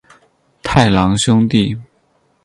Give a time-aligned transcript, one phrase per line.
[0.63, 1.77] 太郎兄弟。